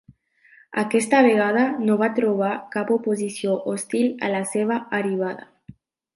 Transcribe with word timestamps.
Aquesta 0.83 1.19
vegada 1.27 1.65
no 1.89 1.97
va 1.99 2.09
trobar 2.21 2.55
cap 2.77 2.91
oposició 2.97 3.55
hostil 3.75 4.11
a 4.27 4.33
la 4.39 4.43
seva 4.55 4.81
arribada. 5.03 5.49